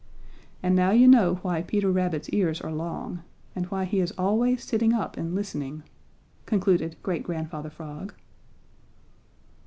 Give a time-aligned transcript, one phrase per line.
[0.63, 3.21] And now you know why Peter Rabbit's ears are long,
[3.55, 5.83] and why he is always sitting up and listening,"
[6.47, 8.15] concluded Great Grandfather Frog.